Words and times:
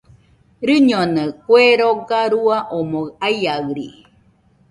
Rɨñonɨaɨ, 0.67 1.29
kue 1.45 1.63
roga 1.79 2.19
rua 2.33 2.57
omoɨ 2.77 3.03
aiaɨri. 3.25 3.87